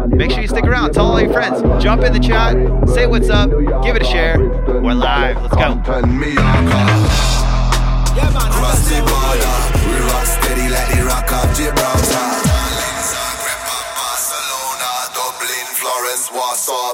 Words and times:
Make 0.10 0.32
sure 0.32 0.42
you 0.42 0.48
stick 0.48 0.64
around. 0.64 0.94
Tell 0.94 1.06
all 1.06 1.20
your 1.20 1.34
friends. 1.34 1.62
Jump 1.84 2.04
in 2.04 2.14
the 2.14 2.20
chat. 2.20 2.56
Say 2.90 3.06
what's 3.06 3.30
up. 3.30 3.50
Give 3.84 3.96
it 3.96 4.02
a 4.02 4.06
share. 4.06 4.40
We're 4.40 4.94
live. 4.94 5.42
Let's 5.42 5.56
go. 5.56 5.82
Cross 8.52 8.90
the 8.90 9.28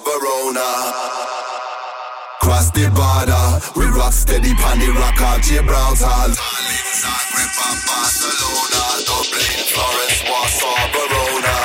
Verona. 0.01 0.65
Cross 2.41 2.71
the 2.71 2.89
border, 2.97 3.45
we 3.77 3.85
rock 3.93 4.13
steady 4.13 4.53
pon 4.55 4.79
the 4.79 4.89
rock 4.97 5.21
of 5.21 5.41
Gibraltar. 5.45 6.33
Berlin, 6.33 6.85
Zagreb, 6.97 7.51
Barcelona, 7.85 8.83
Dublin, 9.05 9.59
Florence, 9.69 10.19
Warsaw, 10.25 10.81
Verona. 10.97 11.55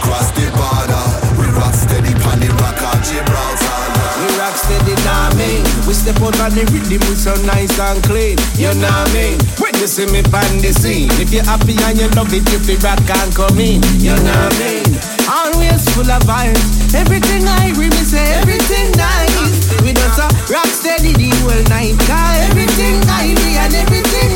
Cross 0.00 0.32
the 0.32 0.46
border, 0.56 1.04
we 1.36 1.46
rock 1.52 1.74
steady 1.74 2.14
pon 2.24 2.40
the 2.40 2.48
rock 2.64 2.80
of 2.80 2.98
Gibraltar. 3.04 3.84
We 4.24 4.28
rock 4.40 4.56
steady, 4.56 4.96
nah 5.04 5.34
mean. 5.36 5.62
We 5.84 5.92
step 5.92 6.16
out 6.24 6.40
on 6.40 6.56
the 6.56 6.64
rhythm, 6.72 7.02
we 7.04 7.14
so 7.14 7.36
nice 7.44 7.76
and 7.78 8.02
clean. 8.08 8.38
You 8.56 8.72
know 8.80 8.88
I 8.88 9.04
mean? 9.12 9.36
When 9.60 9.74
you 9.76 9.86
see 9.86 10.06
me 10.08 10.24
on 10.32 10.64
the 10.64 10.72
scene, 10.72 11.12
if 11.20 11.28
you're 11.28 11.44
happy 11.44 11.76
and 11.84 11.98
you 12.00 12.08
love 12.16 12.32
it, 12.32 12.48
you 12.48 12.58
feel 12.58 12.80
rock 12.80 13.04
and 13.04 13.34
come 13.34 13.60
in. 13.60 13.84
You 14.00 14.16
know 14.16 14.32
I 14.32 14.50
mean? 14.58 15.13
Always 15.28 15.88
full 15.94 16.10
of 16.10 16.22
vibes. 16.24 16.94
Everything 16.94 17.48
I 17.48 17.72
read, 17.78 17.90
me 17.90 18.04
say 18.04 18.34
everything 18.34 18.92
nice. 18.92 19.80
We 19.82 19.92
just 19.92 20.18
a 20.18 20.28
rock 20.52 20.66
steady 20.66 21.12
the 21.12 21.30
whole 21.40 21.64
night. 21.72 21.96
Cause 22.04 22.50
everything 22.50 23.00
I 23.08 23.34
be 23.34 23.56
and 23.56 23.74
everything 23.74 24.33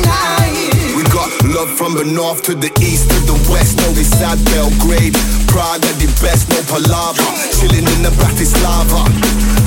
love 1.53 1.69
from 1.69 1.97
the 1.97 2.05
north 2.05 2.41
to 2.43 2.53
the 2.53 2.69
east 2.81 3.09
to 3.09 3.19
the 3.25 3.37
west. 3.49 3.77
No, 3.81 3.89
it's 3.97 4.13
at 4.21 4.37
Belgrade. 4.53 5.17
Prague 5.49 5.81
are 5.81 5.97
the 5.97 6.09
best, 6.21 6.49
no 6.49 6.59
palaver. 6.69 7.25
Chilling 7.57 7.85
in 7.85 7.99
the 8.05 8.13
Bratislava. 8.17 9.07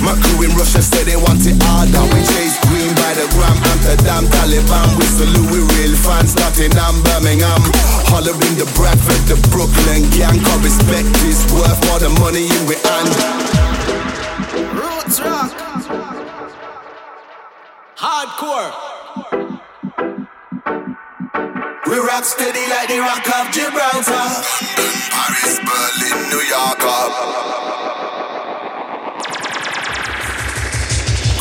My 0.02 0.14
crew 0.18 0.46
in 0.46 0.52
Russia 0.54 0.82
say 0.82 1.02
they 1.02 1.18
want 1.18 1.42
it 1.46 1.58
harder. 1.62 2.02
We 2.14 2.20
chase 2.22 2.58
green 2.70 2.92
by 2.94 3.14
the 3.18 3.26
gram, 3.34 3.56
Amsterdam, 3.58 4.24
Taliban. 4.30 4.88
We 4.98 5.06
salute, 5.10 5.48
we 5.50 5.60
real 5.78 5.94
fans, 5.98 6.34
Nottingham, 6.38 7.02
Birmingham. 7.02 7.62
Hollering 8.10 8.56
the 8.58 8.68
Bradford, 8.78 9.22
the 9.26 9.38
Brooklyn 9.50 10.06
gang. 10.14 10.38
Cause 10.38 10.62
respect 10.62 11.10
is 11.26 11.42
worth 11.50 11.78
more 11.90 11.98
than 11.98 12.14
money 12.22 12.46
in 12.46 12.62
we 12.66 12.78
hand. 12.86 13.10
Roots 14.78 15.18
rock. 15.22 15.50
Hardcore. 17.98 19.41
We 21.84 21.98
rock 21.98 22.22
steady 22.24 22.62
like 22.70 22.86
the 22.86 23.00
rock 23.02 23.26
of 23.26 23.50
Gibraltar. 23.50 24.26
Paris, 25.10 25.58
Berlin, 25.66 26.18
New 26.30 26.38
York. 26.46 26.78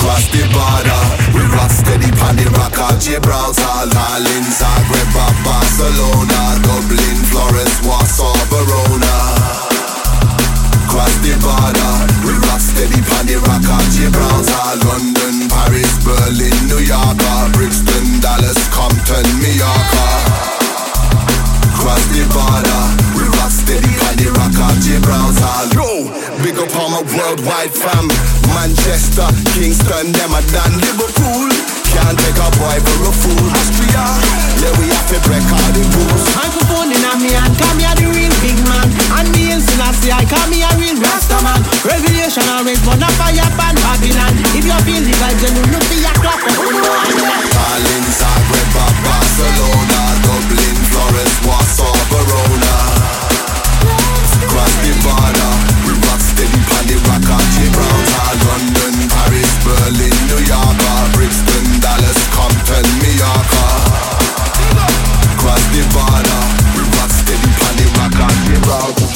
Cross 0.02 0.26
the 0.34 0.42
border, 0.50 1.02
we 1.38 1.46
rock 1.54 1.70
steady 1.70 2.10
pon 2.18 2.34
the 2.42 2.50
rock 2.58 2.74
of 2.74 2.98
Gibraltar. 2.98 3.86
Berlin, 3.94 4.46
Zagreb, 4.50 5.14
Barcelona, 5.46 6.58
Dublin, 6.66 7.18
Florence, 7.30 7.78
Warsaw, 7.86 8.34
Verona. 8.50 9.14
Cross 10.90 11.22
the 11.22 11.38
border, 11.38 11.94
we 12.26 12.34
rock 12.50 12.58
steady 12.58 12.98
pon 13.14 13.30
the 13.30 13.38
rock 13.46 13.62
of 13.62 13.86
Gibraltar. 13.94 14.90
London, 14.90 15.31
Paris, 15.62 15.94
Berlin, 16.04 16.58
New 16.68 16.82
York, 16.82 17.22
uh, 17.22 17.52
Brixton, 17.54 18.20
Dallas, 18.20 18.58
Compton, 18.74 19.26
Mallorca. 19.38 20.06
Uh. 20.06 20.52
Cross 21.78 22.02
the 22.10 22.26
border, 22.34 22.84
we 23.14 23.24
rock 23.38 23.54
steady 23.54 23.94
on 24.10 24.16
the 24.18 24.34
rock 24.42 24.58
of 24.58 24.74
Gibraltar. 24.82 25.70
Yo, 25.78 26.10
big 26.42 26.58
up 26.58 26.74
on 26.82 26.92
my 26.98 27.04
worldwide 27.14 27.74
fam. 27.78 28.08
Manchester, 28.58 29.30
Kingston, 29.54 30.12
them 30.12 30.34
a 30.34 30.42
done 30.50 30.82
Liverpool. 30.82 31.61
Can't 31.92 32.16
take 32.16 32.40
a 32.40 32.48
boy 32.56 32.78
for 32.80 33.04
a 33.04 33.12
fool. 33.12 33.48
Austria, 33.52 34.06
yeah 34.64 34.72
we 34.80 34.88
have 34.96 35.08
to 35.12 35.20
break 35.28 35.44
all 35.52 35.72
the 35.76 35.84
rules. 35.92 36.24
Microphone 36.40 36.90
in 36.96 37.04
a 37.04 37.12
me 37.20 37.36
hand, 37.36 37.52
come 37.60 37.80
here 37.84 37.96
the 38.00 38.08
real 38.16 38.32
big 38.40 38.56
man. 38.64 38.88
And 39.20 39.28
me 39.36 39.52
in 39.52 39.60
Selassie, 39.60 40.12
I 40.12 40.24
come 40.24 40.56
here 40.56 40.72
real 40.80 40.96
Rasta 41.04 41.38
man. 41.44 41.60
Revelation 41.84 42.48
always 42.56 42.80
burn 42.88 43.04
a 43.04 43.10
fire 43.20 43.44
pan 43.60 43.76
Babylon. 43.84 44.34
If 44.56 44.64
you 44.64 44.78
feel 44.88 45.04
the 45.04 45.14
vibes, 45.20 45.40
then 45.44 45.54
you 45.60 45.66
look 45.68 45.84
for 45.84 46.00
your 46.00 46.16
clap. 46.24 46.40
Berlin, 46.42 48.06
Zagreb, 48.08 48.68
Barcelona, 49.04 50.02
Dublin, 50.24 50.78
Florence, 50.90 51.38
Warsaw, 51.44 51.92
Verona. 52.08 52.76
Cross 54.48 54.74
the 54.84 54.92
border, 55.04 55.52
we 55.88 55.92
rock 56.08 56.20
steady 56.24 56.60
pon 56.72 56.84
the 56.88 56.96
rock 57.08 57.28
of 57.36 57.44
Gibraltar. 57.56 58.32
London, 58.48 58.81
Paris, 59.14 59.52
Berlin, 59.64 60.16
New 60.32 60.42
York, 60.48 60.78
Brixton, 61.14 61.66
Dallas, 61.80 62.20
Compton, 62.36 62.86
Mallorca. 63.02 63.66
Cross 65.38 65.64
the 65.74 65.82
border, 65.94 66.42
we 66.76 66.82
rock 66.98 67.12
steady 67.12 67.52
pon 67.60 67.76
the 67.78 67.86
rock 67.98 68.16
of 68.26 68.34
Gibraltar. 68.46 69.10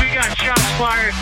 We 0.00 0.06
got 0.14 0.30
shots 0.36 0.68
fired. 0.78 1.14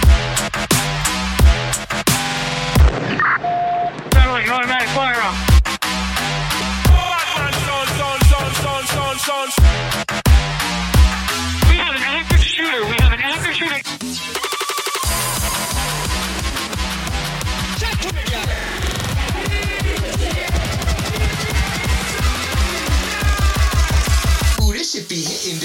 Sound 4.13 4.31
like 4.33 4.47
be 25.11 25.23
hitting 25.23 25.59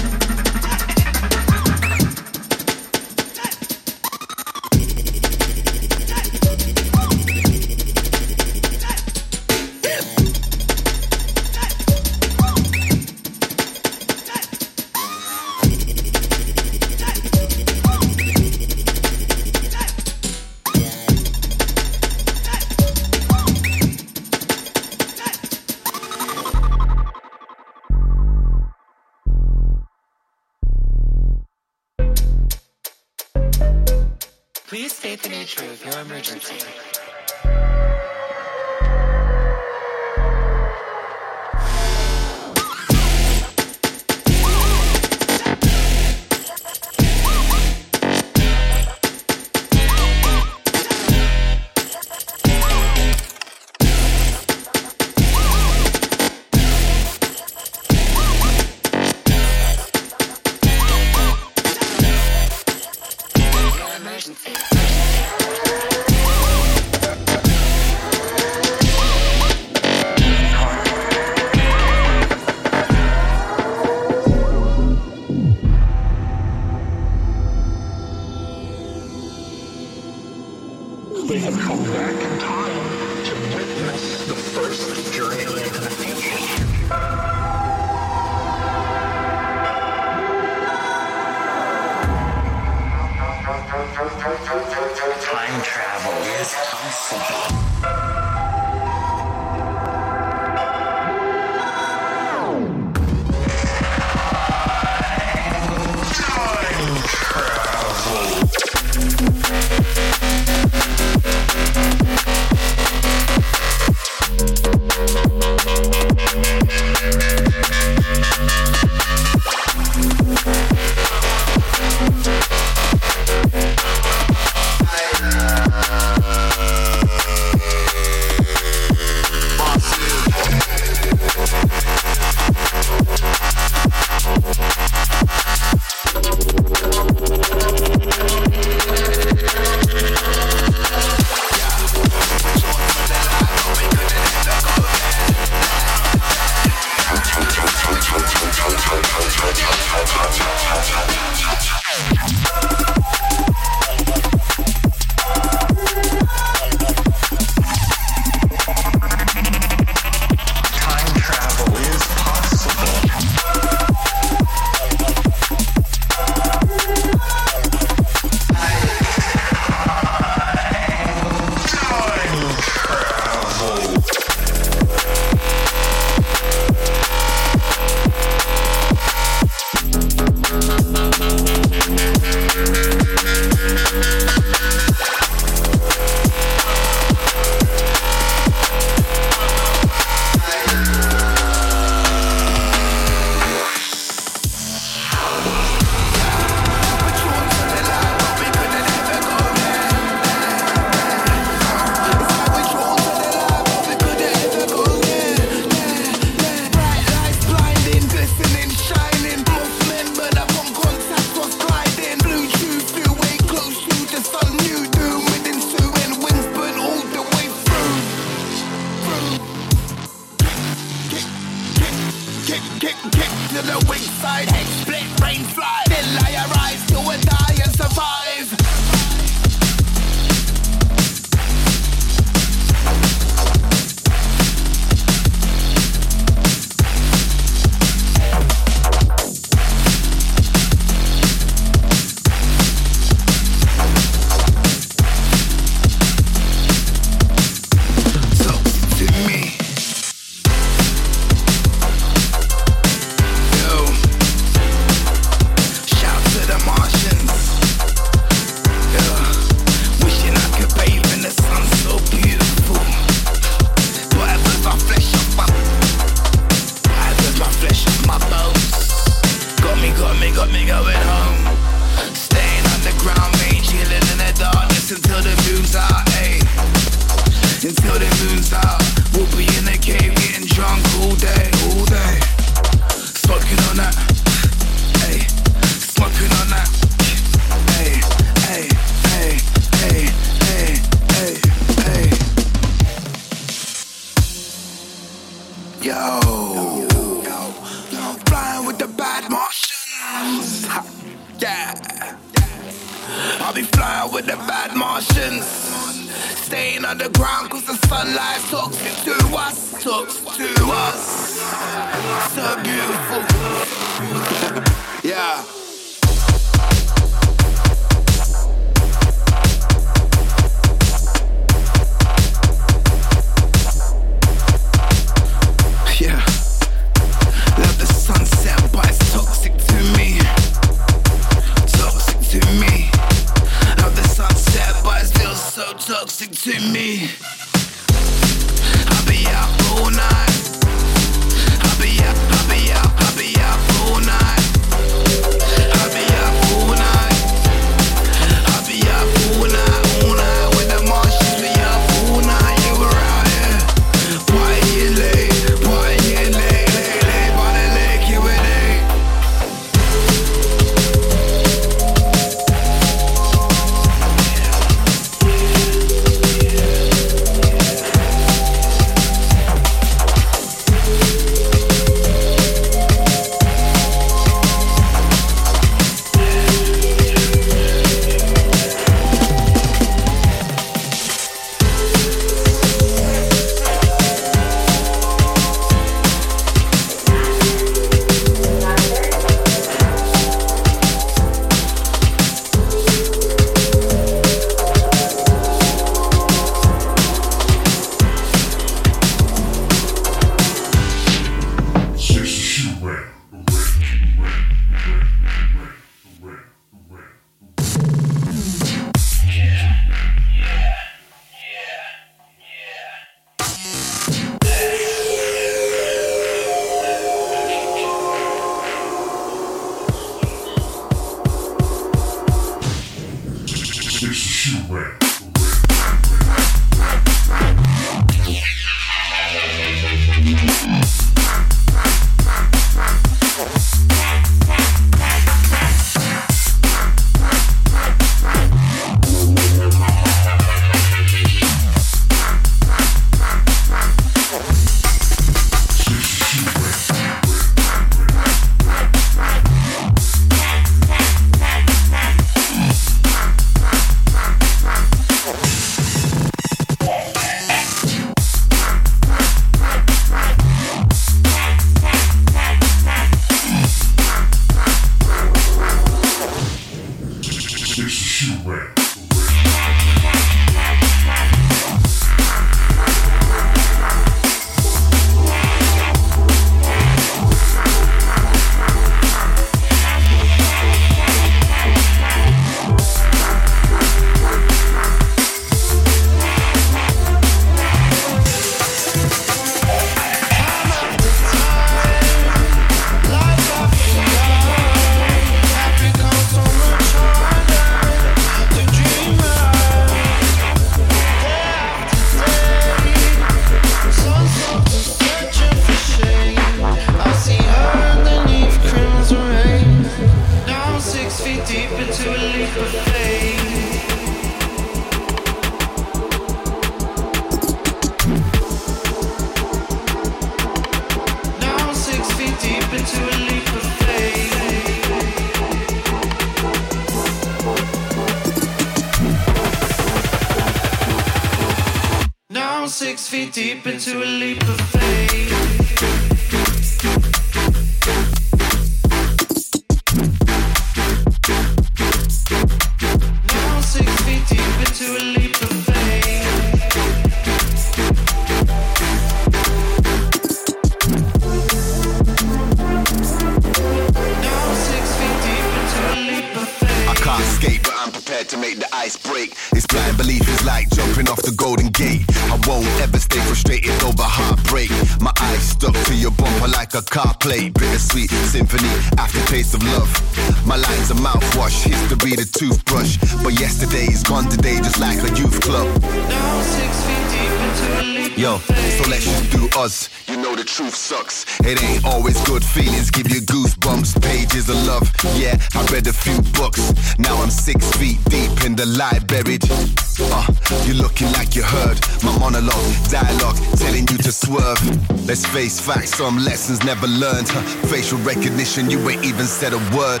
Let's 595.12 595.26
face 595.26 595.60
facts, 595.60 595.94
some 595.98 596.16
lessons 596.16 596.64
never 596.64 596.86
learned. 596.86 597.28
Huh? 597.28 597.42
Facial 597.68 597.98
recognition, 597.98 598.70
you 598.70 598.78
ain't 598.88 599.04
even 599.04 599.26
said 599.26 599.52
a 599.52 599.58
word. 599.76 600.00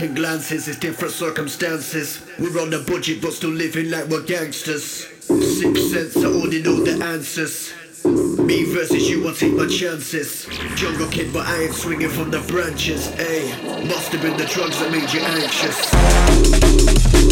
In 0.00 0.14
glances, 0.14 0.68
it's 0.68 0.78
different 0.78 1.12
circumstances. 1.12 2.24
We're 2.38 2.60
on 2.60 2.72
a 2.72 2.80
budget, 2.80 3.20
but 3.20 3.32
still 3.32 3.50
living 3.50 3.90
like 3.90 4.08
we're 4.08 4.22
gangsters. 4.22 5.06
Sip 5.20 5.76
sense, 5.76 6.16
I 6.16 6.26
already 6.26 6.62
know 6.62 6.82
the 6.82 7.04
answers. 7.04 7.72
Me 8.04 8.64
versus 8.64 9.08
you, 9.08 9.26
I'll 9.26 9.34
take 9.34 9.54
my 9.54 9.66
chances. 9.66 10.46
Jungle 10.76 11.08
kid, 11.08 11.32
but 11.32 11.46
I 11.46 11.64
ain't 11.64 11.74
swinging 11.74 12.10
from 12.10 12.30
the 12.30 12.40
branches. 12.40 13.08
Ayy, 13.08 13.86
must 13.86 14.12
have 14.12 14.22
been 14.22 14.36
the 14.36 14.46
drugs 14.46 14.78
that 14.80 14.90
made 14.90 15.12
you 15.12 15.20
anxious. 15.20 17.31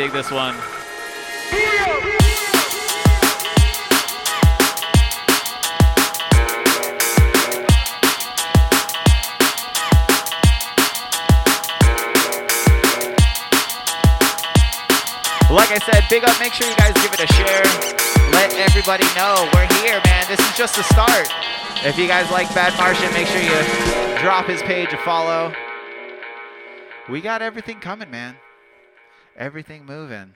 Dig 0.00 0.12
this 0.12 0.30
one. 0.30 0.54
Like 15.50 15.70
I 15.70 15.78
said, 15.84 16.04
big 16.08 16.24
up. 16.24 16.40
Make 16.40 16.54
sure 16.54 16.66
you 16.66 16.74
guys 16.76 16.94
give 16.94 17.12
it 17.12 17.20
a 17.20 17.26
share. 17.34 17.60
Let 18.32 18.54
everybody 18.54 19.04
know 19.14 19.50
we're 19.52 19.68
here, 19.82 20.00
man. 20.06 20.24
This 20.28 20.40
is 20.40 20.56
just 20.56 20.76
the 20.76 20.82
start. 20.84 21.28
If 21.84 21.98
you 21.98 22.06
guys 22.06 22.30
like 22.30 22.48
Bad 22.54 22.74
Martian, 22.78 23.12
make 23.12 23.26
sure 23.26 23.42
you 23.42 24.18
drop 24.22 24.46
his 24.46 24.62
page 24.62 24.94
a 24.94 24.98
follow. 25.04 25.52
We 27.10 27.20
got 27.20 27.42
everything 27.42 27.80
coming, 27.80 28.10
man. 28.10 28.36
Everything 29.36 29.84
moving. 29.84 30.34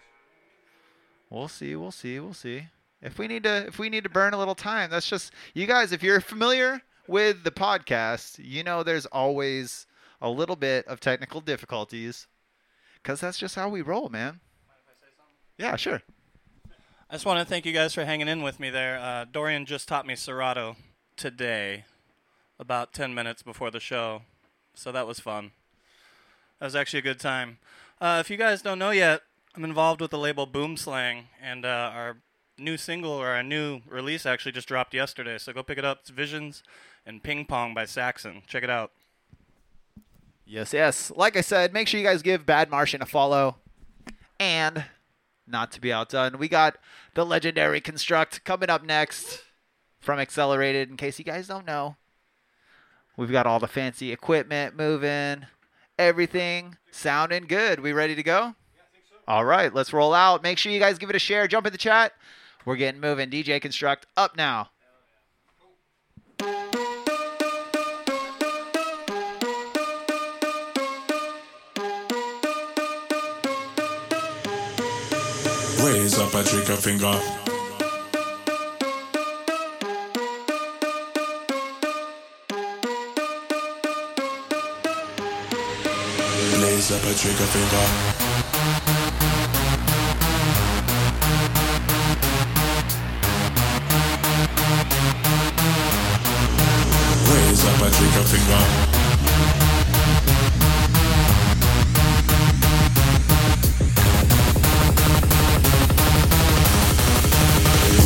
We'll 1.30 1.48
see. 1.48 1.76
We'll 1.76 1.90
see. 1.90 2.20
We'll 2.20 2.34
see. 2.34 2.68
If 3.02 3.18
we 3.18 3.26
need 3.26 3.42
to, 3.42 3.66
if 3.66 3.78
we 3.78 3.90
need 3.90 4.04
to 4.04 4.10
burn 4.10 4.32
a 4.32 4.38
little 4.38 4.54
time, 4.54 4.90
that's 4.90 5.08
just 5.08 5.32
you 5.52 5.66
guys. 5.66 5.92
If 5.92 6.02
you're 6.02 6.20
familiar 6.20 6.80
with 7.06 7.44
the 7.44 7.50
podcast, 7.50 8.40
you 8.42 8.64
know 8.64 8.82
there's 8.82 9.06
always 9.06 9.86
a 10.22 10.30
little 10.30 10.56
bit 10.56 10.86
of 10.86 11.00
technical 11.00 11.42
difficulties, 11.42 12.26
because 13.02 13.20
that's 13.20 13.38
just 13.38 13.56
how 13.56 13.68
we 13.68 13.82
roll, 13.82 14.08
man. 14.08 14.40
Yeah, 15.58 15.76
sure. 15.76 16.00
I 17.10 17.14
just 17.14 17.26
want 17.26 17.40
to 17.40 17.44
thank 17.44 17.66
you 17.66 17.72
guys 17.72 17.94
for 17.94 18.04
hanging 18.04 18.28
in 18.28 18.42
with 18.42 18.58
me 18.58 18.70
there. 18.70 18.98
Uh, 18.98 19.26
Dorian 19.30 19.66
just 19.66 19.86
taught 19.86 20.06
me 20.06 20.16
Serato 20.16 20.76
today, 21.16 21.84
about 22.58 22.94
10 22.94 23.14
minutes 23.14 23.42
before 23.42 23.70
the 23.70 23.80
show, 23.80 24.22
so 24.72 24.90
that 24.90 25.06
was 25.06 25.20
fun. 25.20 25.52
That 26.58 26.66
was 26.66 26.74
actually 26.74 27.00
a 27.00 27.02
good 27.02 27.20
time. 27.20 27.58
Uh, 28.00 28.18
if 28.20 28.30
you 28.30 28.36
guys 28.36 28.62
don't 28.62 28.78
know 28.78 28.90
yet, 28.90 29.22
I'm 29.54 29.64
involved 29.64 30.00
with 30.00 30.10
the 30.10 30.18
label 30.18 30.46
Boomslang, 30.46 31.24
and 31.40 31.64
uh, 31.64 31.90
our 31.94 32.16
new 32.58 32.76
single 32.76 33.12
or 33.12 33.28
our 33.28 33.42
new 33.42 33.80
release 33.88 34.26
actually 34.26 34.52
just 34.52 34.68
dropped 34.68 34.94
yesterday, 34.94 35.38
so 35.38 35.52
go 35.52 35.62
pick 35.62 35.78
it 35.78 35.84
up. 35.84 36.00
It's 36.00 36.10
Visions 36.10 36.62
and 37.06 37.22
Ping 37.22 37.46
Pong 37.46 37.72
by 37.72 37.84
Saxon. 37.84 38.42
Check 38.46 38.64
it 38.64 38.70
out. 38.70 38.90
Yes, 40.44 40.72
yes. 40.72 41.12
Like 41.14 41.36
I 41.36 41.40
said, 41.40 41.72
make 41.72 41.88
sure 41.88 41.98
you 41.98 42.06
guys 42.06 42.22
give 42.22 42.44
Bad 42.44 42.70
Martian 42.70 43.00
a 43.00 43.06
follow. 43.06 43.56
And 44.38 44.84
not 45.46 45.72
to 45.72 45.80
be 45.80 45.92
outdone, 45.92 46.38
we 46.38 46.48
got 46.48 46.76
the 47.14 47.24
legendary 47.24 47.80
Construct 47.80 48.44
coming 48.44 48.70
up 48.70 48.84
next 48.84 49.42
from 50.00 50.18
Accelerated. 50.18 50.90
In 50.90 50.96
case 50.96 51.18
you 51.18 51.24
guys 51.24 51.46
don't 51.46 51.66
know, 51.66 51.96
we've 53.16 53.32
got 53.32 53.46
all 53.46 53.60
the 53.60 53.68
fancy 53.68 54.12
equipment 54.12 54.76
moving, 54.76 55.46
everything 55.98 56.76
sounding 56.94 57.44
good. 57.46 57.80
We 57.80 57.92
ready 57.92 58.14
to 58.14 58.22
go? 58.22 58.40
Yeah, 58.40 58.52
so. 59.10 59.16
All 59.28 59.44
right, 59.44 59.74
let's 59.74 59.92
roll 59.92 60.14
out. 60.14 60.42
Make 60.42 60.58
sure 60.58 60.72
you 60.72 60.80
guys 60.80 60.98
give 60.98 61.10
it 61.10 61.16
a 61.16 61.20
share. 61.20 61.46
Jump 61.48 61.66
in 61.66 61.72
the 61.72 61.78
chat. 61.78 62.12
We're 62.64 62.76
getting 62.76 63.00
moving. 63.00 63.30
DJ 63.30 63.60
Construct 63.60 64.06
up 64.16 64.36
now. 64.36 64.70
Raise 75.82 76.18
up 76.18 76.34
a 76.34 76.42
trigger 76.44 76.76
finger. 76.76 77.43
Raise 86.84 86.92
up 86.92 87.04
a 87.06 87.14
trigger 87.14 87.46
finger. 87.46 88.04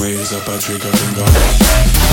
Raise 0.01 0.33
up 0.33 0.47
a 0.47 0.59
trigger 0.61 0.93
finger. 0.97 2.08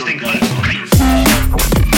Distinct 0.00 1.89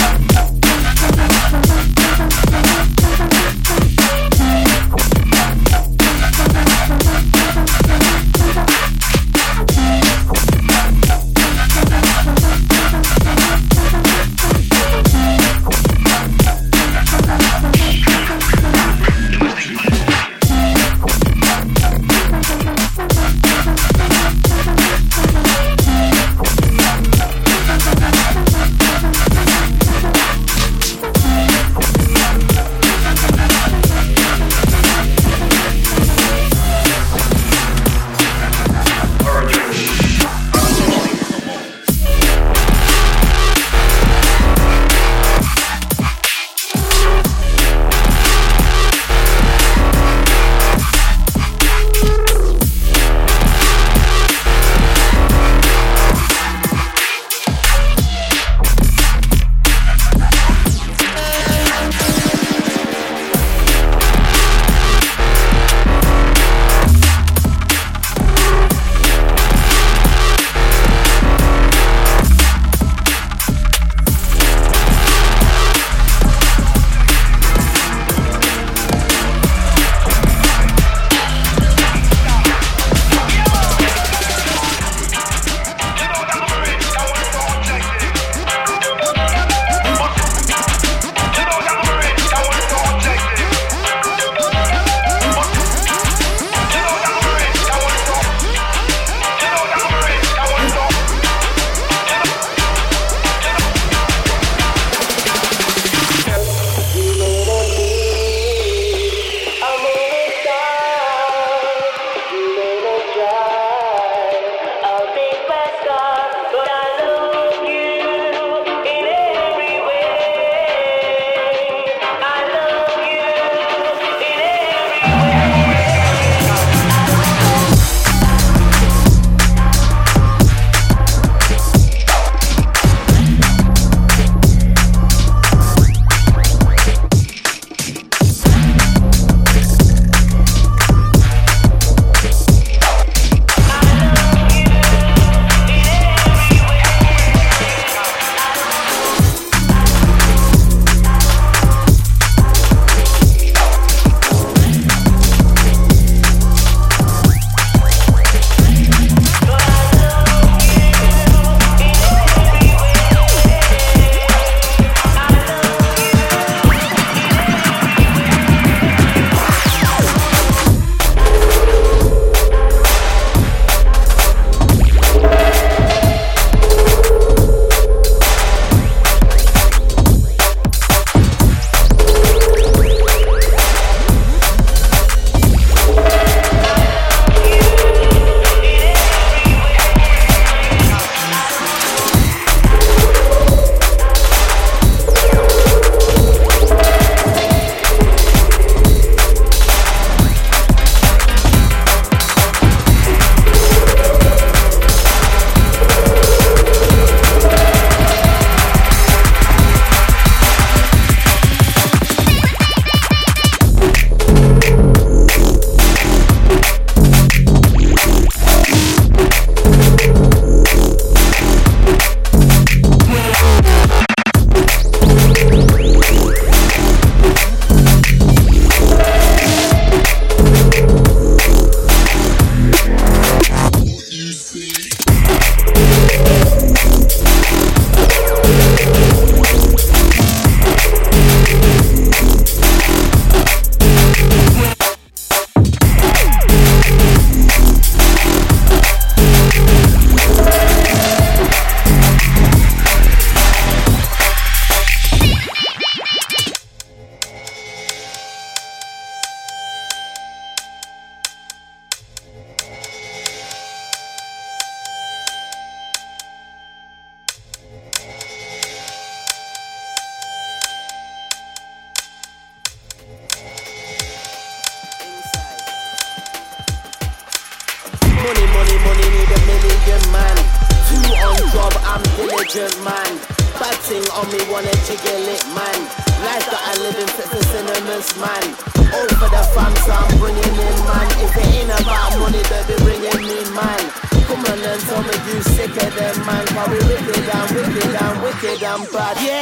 and 298.75 298.91
bad. 298.91 299.17
Yeah, 299.21 299.32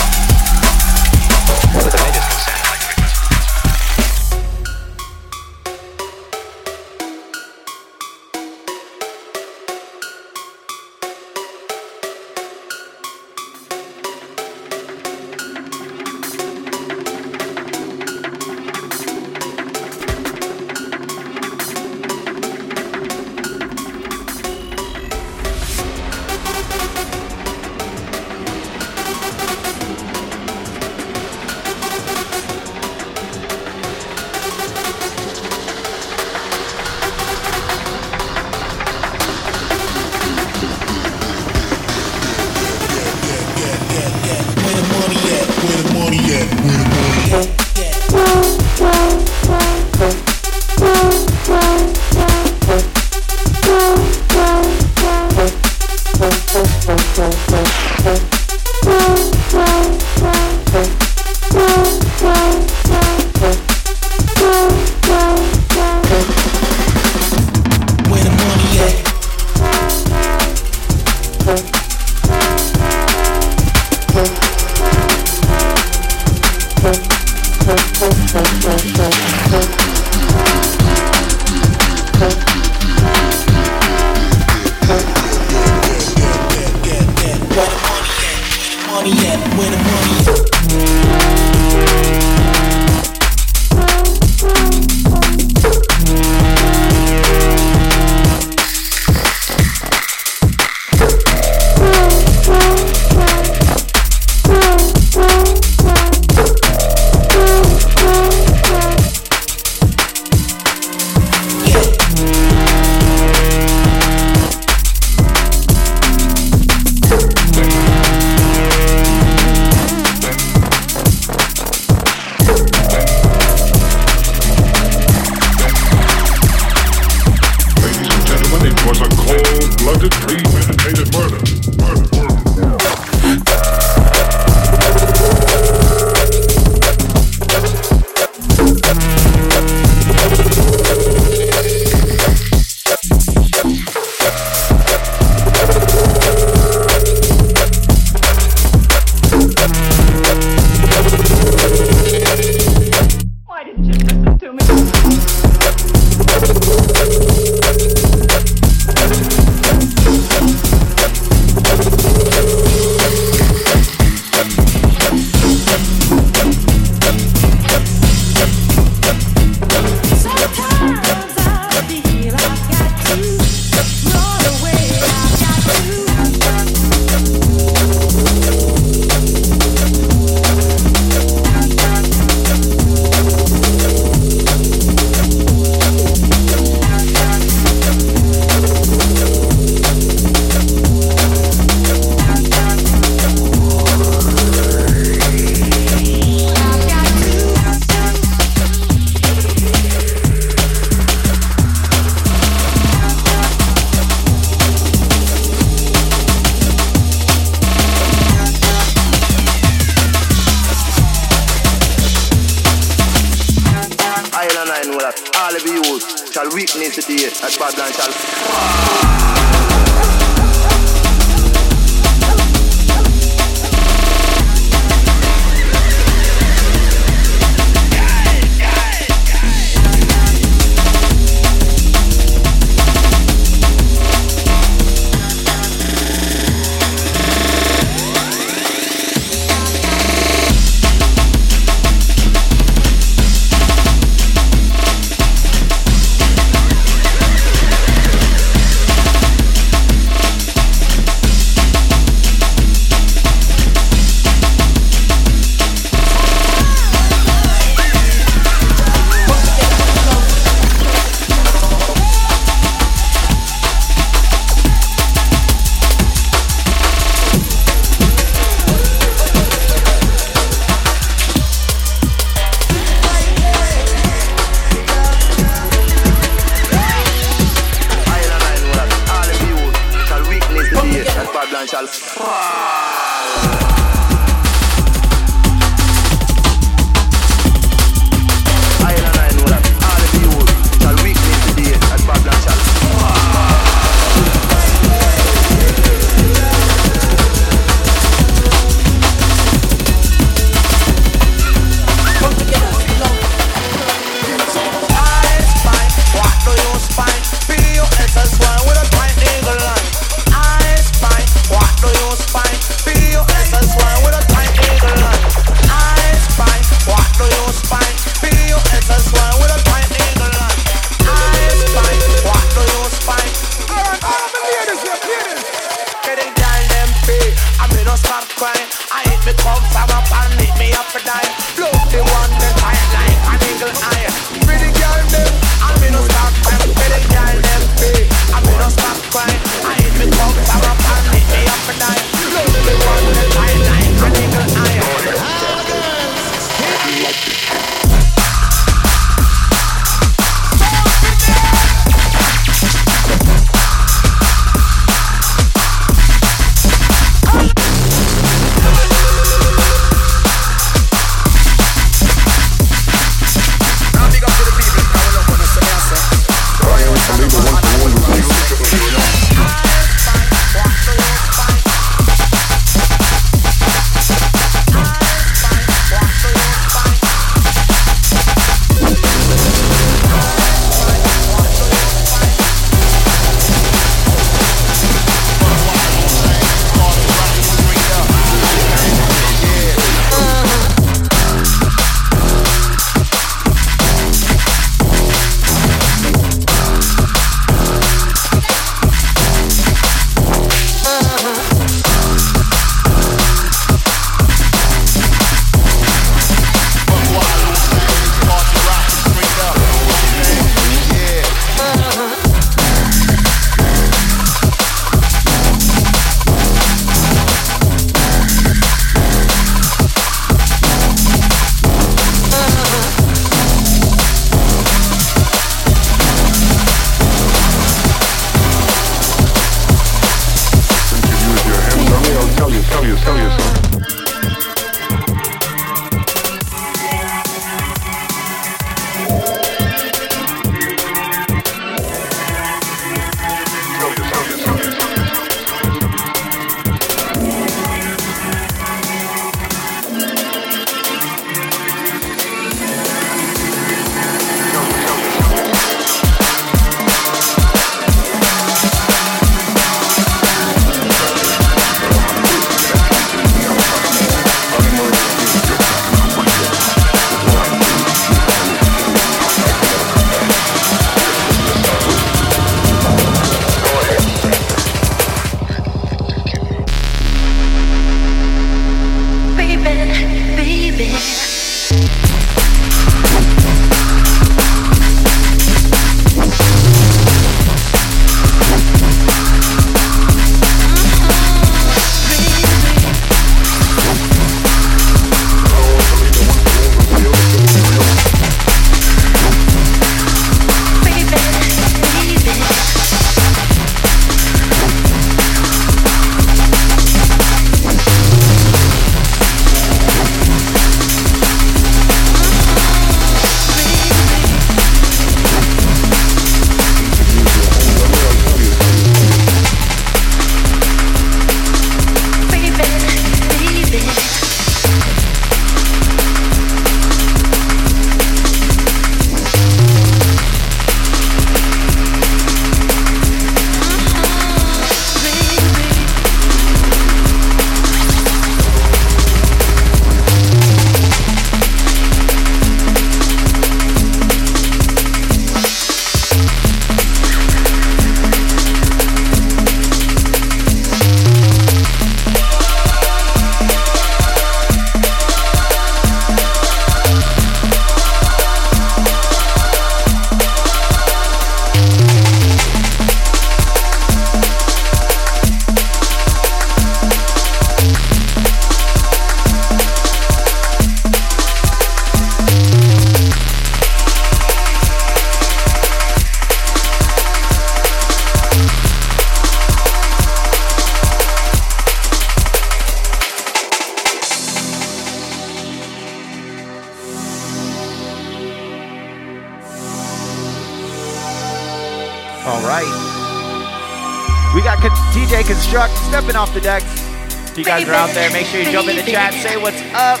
you 597.44 597.50
guys 597.52 597.68
are 597.68 597.76
out 597.76 597.92
there, 597.92 598.08
make 598.08 598.24
sure 598.24 598.40
you 598.40 598.48
jump 598.50 598.68
in 598.72 598.76
the 598.76 598.82
chat, 598.88 599.12
say 599.20 599.36
what's 599.36 599.60
up. 599.76 600.00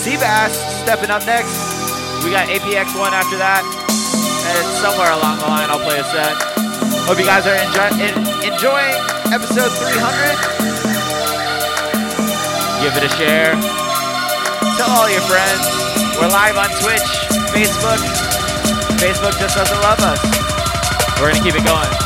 Seebass 0.00 0.56
stepping 0.80 1.12
up 1.12 1.20
next. 1.28 1.52
We 2.24 2.32
got 2.32 2.48
APX1 2.48 3.12
after 3.12 3.36
that. 3.36 3.60
And 3.60 4.64
somewhere 4.80 5.12
along 5.12 5.44
the 5.44 5.48
line, 5.48 5.68
I'll 5.68 5.84
play 5.84 6.00
a 6.00 6.06
set. 6.08 6.32
Hope 7.04 7.20
you 7.20 7.28
guys 7.28 7.44
are 7.44 7.52
enjoy- 7.60 8.00
en- 8.00 8.16
enjoying 8.48 8.96
episode 9.28 9.68
300. 9.76 10.40
Give 12.80 12.96
it 12.96 13.04
a 13.04 13.12
share. 13.20 13.52
Tell 14.80 14.88
all 14.88 15.08
your 15.12 15.24
friends. 15.28 15.68
We're 16.16 16.32
live 16.32 16.56
on 16.56 16.72
Twitch, 16.80 17.08
Facebook. 17.52 18.00
Facebook 18.96 19.36
just 19.36 19.52
doesn't 19.56 19.80
love 19.84 20.00
us. 20.00 20.20
We're 21.20 21.28
going 21.28 21.36
to 21.36 21.44
keep 21.44 21.60
it 21.60 21.64
going. 21.68 22.03